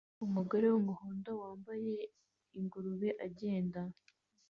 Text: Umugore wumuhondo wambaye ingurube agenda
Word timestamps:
Umugore 0.25 0.65
wumuhondo 0.73 1.31
wambaye 1.41 1.93
ingurube 2.59 3.09
agenda 3.25 3.81